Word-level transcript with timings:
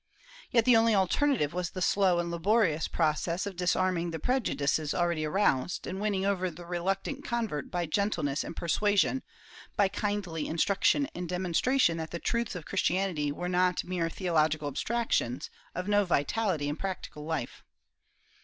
Yet 0.49 0.65
the 0.65 0.75
only 0.75 0.95
alter 0.95 1.27
native 1.27 1.53
was 1.53 1.69
the 1.69 1.79
slow 1.83 2.17
and 2.17 2.31
laborious 2.31 2.87
process 2.87 3.45
of 3.45 3.55
disarming 3.55 4.09
the 4.09 4.17
preju 4.17 4.55
dices 4.57 4.95
already 4.97 5.25
aroused, 5.25 5.85
and 5.85 6.01
winning 6.01 6.25
over 6.25 6.49
the 6.49 6.65
reluctant 6.65 7.23
convert 7.23 7.69
by 7.69 7.85
gentleness 7.85 8.43
and 8.43 8.55
persuasion, 8.55 9.21
by 9.75 9.89
kindly 9.89 10.47
instruction 10.47 11.07
and 11.13 11.29
demon 11.29 11.53
stration 11.53 11.97
that 11.97 12.09
the 12.09 12.17
truths 12.17 12.55
of 12.55 12.65
Christianity 12.65 13.31
were 13.31 13.47
not 13.47 13.83
mere 13.83 14.09
theological 14.09 14.67
abstractions, 14.67 15.51
of 15.75 15.87
no 15.87 16.03
vitality 16.03 16.67
in 16.67 16.77
practical 16.77 17.23
life. 17.23 17.61